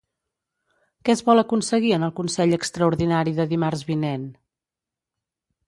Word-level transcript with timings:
Què 1.09 1.13
es 1.15 1.21
vol 1.27 1.41
aconseguir 1.41 1.91
en 1.99 2.07
el 2.09 2.15
consell 2.21 2.57
extraordinari 2.59 3.37
de 3.41 3.47
dimarts 3.55 3.87
vinent? 3.93 4.27